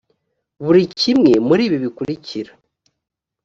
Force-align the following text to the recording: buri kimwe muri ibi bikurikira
buri 0.63 0.83
kimwe 0.99 1.31
muri 1.47 1.61
ibi 1.67 1.77
bikurikira 1.83 2.51